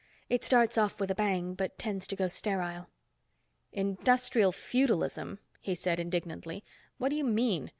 It 0.29 0.43
starts 0.43 0.79
off 0.79 0.99
with 0.99 1.11
a 1.11 1.13
bang, 1.13 1.53
but 1.53 1.77
tends 1.77 2.07
to 2.07 2.15
go 2.15 2.27
sterile." 2.27 2.87
"Industrial 3.71 4.51
feudalism," 4.51 5.37
he 5.59 5.75
said 5.75 5.99
indignantly. 5.99 6.63
"What 6.97 7.09
do 7.09 7.15
you 7.15 7.23
mean? 7.23 7.69